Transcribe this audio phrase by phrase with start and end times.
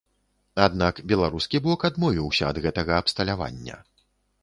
[0.67, 3.83] Аднак беларускі бок адмовіўся ад гэтага абсталявання.